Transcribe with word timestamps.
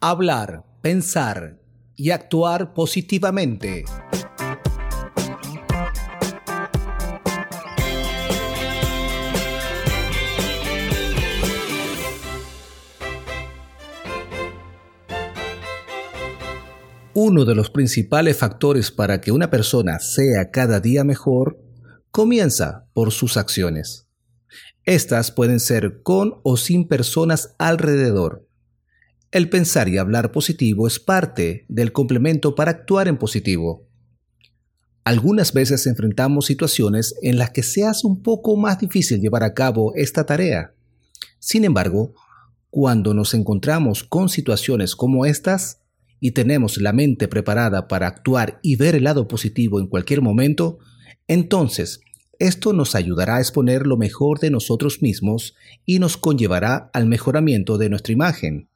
Hablar, 0.00 0.64
pensar 0.80 1.58
y 1.96 2.12
actuar 2.12 2.72
positivamente. 2.72 3.84
Uno 17.12 17.44
de 17.44 17.56
los 17.56 17.70
principales 17.70 18.36
factores 18.36 18.92
para 18.92 19.20
que 19.20 19.32
una 19.32 19.50
persona 19.50 19.98
sea 19.98 20.52
cada 20.52 20.78
día 20.78 21.02
mejor 21.02 21.58
comienza 22.12 22.86
por 22.92 23.10
sus 23.10 23.36
acciones. 23.36 24.06
Estas 24.84 25.32
pueden 25.32 25.58
ser 25.58 26.04
con 26.04 26.38
o 26.44 26.56
sin 26.56 26.86
personas 26.86 27.56
alrededor. 27.58 28.47
El 29.30 29.50
pensar 29.50 29.90
y 29.90 29.98
hablar 29.98 30.32
positivo 30.32 30.86
es 30.86 30.98
parte 30.98 31.66
del 31.68 31.92
complemento 31.92 32.54
para 32.54 32.70
actuar 32.70 33.08
en 33.08 33.18
positivo. 33.18 33.86
Algunas 35.04 35.52
veces 35.52 35.86
enfrentamos 35.86 36.46
situaciones 36.46 37.14
en 37.20 37.36
las 37.36 37.50
que 37.50 37.62
se 37.62 37.84
hace 37.84 38.06
un 38.06 38.22
poco 38.22 38.56
más 38.56 38.78
difícil 38.78 39.20
llevar 39.20 39.42
a 39.42 39.52
cabo 39.52 39.92
esta 39.96 40.24
tarea. 40.24 40.72
Sin 41.38 41.66
embargo, 41.66 42.14
cuando 42.70 43.12
nos 43.12 43.34
encontramos 43.34 44.02
con 44.02 44.30
situaciones 44.30 44.96
como 44.96 45.26
estas 45.26 45.82
y 46.20 46.30
tenemos 46.30 46.78
la 46.78 46.94
mente 46.94 47.28
preparada 47.28 47.86
para 47.86 48.06
actuar 48.06 48.58
y 48.62 48.76
ver 48.76 48.94
el 48.94 49.04
lado 49.04 49.28
positivo 49.28 49.78
en 49.78 49.88
cualquier 49.88 50.22
momento, 50.22 50.78
entonces 51.26 52.00
esto 52.38 52.72
nos 52.72 52.94
ayudará 52.94 53.36
a 53.36 53.40
exponer 53.40 53.86
lo 53.86 53.98
mejor 53.98 54.40
de 54.40 54.50
nosotros 54.50 55.02
mismos 55.02 55.54
y 55.84 55.98
nos 55.98 56.16
conllevará 56.16 56.88
al 56.94 57.06
mejoramiento 57.06 57.76
de 57.76 57.90
nuestra 57.90 58.14
imagen. 58.14 58.70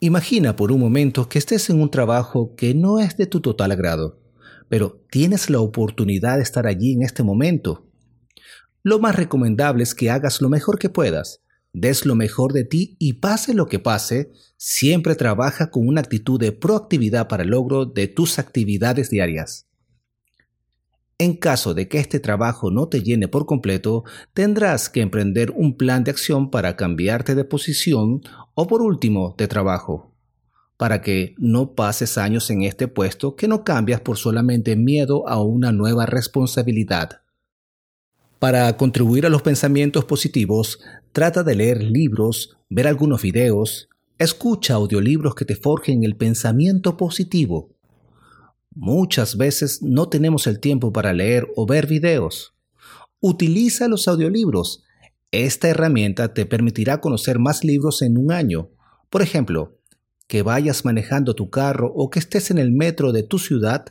Imagina 0.00 0.54
por 0.54 0.70
un 0.70 0.78
momento 0.78 1.28
que 1.28 1.40
estés 1.40 1.70
en 1.70 1.80
un 1.80 1.90
trabajo 1.90 2.54
que 2.54 2.72
no 2.72 3.00
es 3.00 3.16
de 3.16 3.26
tu 3.26 3.40
total 3.40 3.72
agrado, 3.72 4.20
pero 4.68 5.04
tienes 5.10 5.50
la 5.50 5.58
oportunidad 5.58 6.36
de 6.36 6.44
estar 6.44 6.68
allí 6.68 6.92
en 6.92 7.02
este 7.02 7.24
momento. 7.24 7.84
Lo 8.84 9.00
más 9.00 9.16
recomendable 9.16 9.82
es 9.82 9.96
que 9.96 10.08
hagas 10.08 10.40
lo 10.40 10.48
mejor 10.48 10.78
que 10.78 10.88
puedas, 10.88 11.42
des 11.72 12.06
lo 12.06 12.14
mejor 12.14 12.52
de 12.52 12.62
ti 12.62 12.96
y 13.00 13.14
pase 13.14 13.54
lo 13.54 13.66
que 13.66 13.80
pase, 13.80 14.30
siempre 14.56 15.16
trabaja 15.16 15.72
con 15.72 15.88
una 15.88 16.00
actitud 16.00 16.38
de 16.38 16.52
proactividad 16.52 17.26
para 17.26 17.42
el 17.42 17.50
logro 17.50 17.84
de 17.84 18.06
tus 18.06 18.38
actividades 18.38 19.10
diarias. 19.10 19.67
En 21.20 21.34
caso 21.34 21.74
de 21.74 21.88
que 21.88 21.98
este 21.98 22.20
trabajo 22.20 22.70
no 22.70 22.86
te 22.86 23.02
llene 23.02 23.26
por 23.26 23.44
completo, 23.44 24.04
tendrás 24.34 24.88
que 24.88 25.00
emprender 25.00 25.50
un 25.50 25.76
plan 25.76 26.04
de 26.04 26.12
acción 26.12 26.48
para 26.48 26.76
cambiarte 26.76 27.34
de 27.34 27.44
posición 27.44 28.20
o 28.54 28.68
por 28.68 28.82
último 28.82 29.34
de 29.36 29.48
trabajo, 29.48 30.14
para 30.76 31.02
que 31.02 31.34
no 31.36 31.74
pases 31.74 32.18
años 32.18 32.48
en 32.50 32.62
este 32.62 32.86
puesto 32.86 33.34
que 33.34 33.48
no 33.48 33.64
cambias 33.64 34.00
por 34.00 34.16
solamente 34.16 34.76
miedo 34.76 35.28
a 35.28 35.42
una 35.42 35.72
nueva 35.72 36.06
responsabilidad. 36.06 37.22
Para 38.38 38.76
contribuir 38.76 39.26
a 39.26 39.28
los 39.28 39.42
pensamientos 39.42 40.04
positivos, 40.04 40.78
trata 41.10 41.42
de 41.42 41.56
leer 41.56 41.82
libros, 41.82 42.56
ver 42.70 42.86
algunos 42.86 43.22
videos, 43.22 43.88
escucha 44.18 44.74
audiolibros 44.74 45.34
que 45.34 45.44
te 45.44 45.56
forjen 45.56 46.04
el 46.04 46.14
pensamiento 46.14 46.96
positivo 46.96 47.77
Muchas 48.80 49.36
veces 49.36 49.82
no 49.82 50.08
tenemos 50.08 50.46
el 50.46 50.60
tiempo 50.60 50.92
para 50.92 51.12
leer 51.12 51.48
o 51.56 51.66
ver 51.66 51.88
videos. 51.88 52.54
Utiliza 53.18 53.88
los 53.88 54.06
audiolibros. 54.06 54.84
Esta 55.32 55.66
herramienta 55.66 56.32
te 56.32 56.46
permitirá 56.46 57.00
conocer 57.00 57.40
más 57.40 57.64
libros 57.64 58.02
en 58.02 58.16
un 58.16 58.30
año. 58.30 58.70
Por 59.10 59.20
ejemplo, 59.20 59.80
que 60.28 60.42
vayas 60.42 60.84
manejando 60.84 61.34
tu 61.34 61.50
carro 61.50 61.92
o 61.92 62.08
que 62.08 62.20
estés 62.20 62.52
en 62.52 62.58
el 62.58 62.70
metro 62.70 63.10
de 63.10 63.24
tu 63.24 63.40
ciudad, 63.40 63.86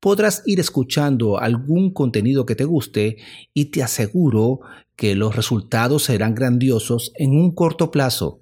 podrás 0.00 0.42
ir 0.46 0.60
escuchando 0.60 1.38
algún 1.38 1.92
contenido 1.92 2.46
que 2.46 2.54
te 2.54 2.64
guste 2.64 3.18
y 3.52 3.66
te 3.66 3.82
aseguro 3.82 4.60
que 4.96 5.14
los 5.14 5.36
resultados 5.36 6.04
serán 6.04 6.34
grandiosos 6.34 7.12
en 7.16 7.32
un 7.32 7.54
corto 7.54 7.90
plazo. 7.90 8.40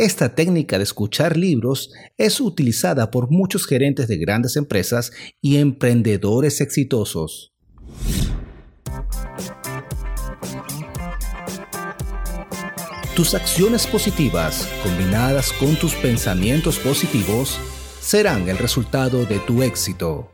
Esta 0.00 0.34
técnica 0.34 0.78
de 0.78 0.84
escuchar 0.84 1.36
libros 1.36 1.92
es 2.16 2.40
utilizada 2.40 3.10
por 3.10 3.30
muchos 3.30 3.66
gerentes 3.66 4.08
de 4.08 4.16
grandes 4.16 4.56
empresas 4.56 5.12
y 5.42 5.58
emprendedores 5.58 6.62
exitosos. 6.62 7.52
Tus 13.14 13.34
acciones 13.34 13.86
positivas, 13.86 14.66
combinadas 14.82 15.52
con 15.52 15.76
tus 15.76 15.94
pensamientos 15.96 16.78
positivos, 16.78 17.58
serán 18.00 18.48
el 18.48 18.56
resultado 18.56 19.26
de 19.26 19.38
tu 19.40 19.62
éxito. 19.62 20.30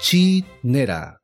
Chi 0.00 0.44
Nera 0.62 1.21